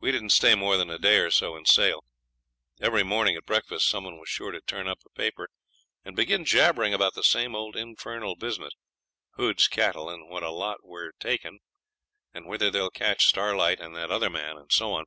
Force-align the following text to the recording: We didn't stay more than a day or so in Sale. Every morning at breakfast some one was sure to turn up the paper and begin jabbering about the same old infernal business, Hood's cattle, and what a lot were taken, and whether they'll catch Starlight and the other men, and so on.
We 0.00 0.10
didn't 0.10 0.30
stay 0.30 0.56
more 0.56 0.76
than 0.76 0.90
a 0.90 0.98
day 0.98 1.18
or 1.18 1.30
so 1.30 1.54
in 1.54 1.64
Sale. 1.64 2.02
Every 2.80 3.04
morning 3.04 3.36
at 3.36 3.46
breakfast 3.46 3.86
some 3.88 4.02
one 4.02 4.18
was 4.18 4.28
sure 4.28 4.50
to 4.50 4.60
turn 4.60 4.88
up 4.88 4.98
the 5.04 5.10
paper 5.10 5.48
and 6.04 6.16
begin 6.16 6.44
jabbering 6.44 6.92
about 6.92 7.14
the 7.14 7.22
same 7.22 7.54
old 7.54 7.76
infernal 7.76 8.34
business, 8.34 8.74
Hood's 9.36 9.68
cattle, 9.68 10.10
and 10.10 10.28
what 10.28 10.42
a 10.42 10.50
lot 10.50 10.84
were 10.84 11.12
taken, 11.20 11.60
and 12.34 12.46
whether 12.46 12.68
they'll 12.68 12.90
catch 12.90 13.28
Starlight 13.28 13.78
and 13.78 13.94
the 13.94 14.10
other 14.10 14.28
men, 14.28 14.56
and 14.56 14.72
so 14.72 14.92
on. 14.92 15.04